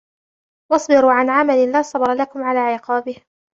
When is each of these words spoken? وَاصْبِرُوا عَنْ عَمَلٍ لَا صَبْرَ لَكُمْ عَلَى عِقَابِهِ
وَاصْبِرُوا 0.71 1.11
عَنْ 1.11 1.29
عَمَلٍ 1.29 1.71
لَا 1.71 1.81
صَبْرَ 1.81 2.13
لَكُمْ 2.13 2.43
عَلَى 2.43 2.59
عِقَابِهِ 2.59 3.15